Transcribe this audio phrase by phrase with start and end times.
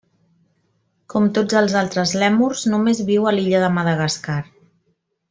[1.13, 4.39] Com tots els altres lèmurs, només viu a l'illa de Madagascar.